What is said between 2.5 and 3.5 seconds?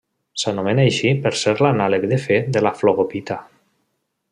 de la flogopita.